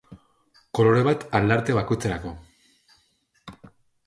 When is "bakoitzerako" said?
1.81-2.33